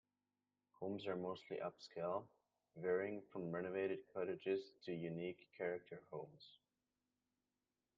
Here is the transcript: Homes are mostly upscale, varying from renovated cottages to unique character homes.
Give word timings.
Homes 0.79 1.05
are 1.05 1.15
mostly 1.15 1.57
upscale, 1.57 2.23
varying 2.75 3.21
from 3.31 3.51
renovated 3.51 3.99
cottages 4.11 4.71
to 4.83 4.91
unique 4.91 5.47
character 5.55 6.01
homes. 6.09 6.57